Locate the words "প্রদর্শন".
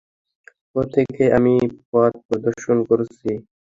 2.27-2.77